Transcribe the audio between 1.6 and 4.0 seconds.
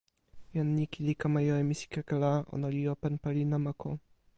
e misikeke la, ona li open pali namako.